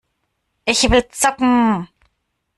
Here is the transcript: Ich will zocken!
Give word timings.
Ich 0.65 0.89
will 0.89 1.05
zocken! 1.11 1.87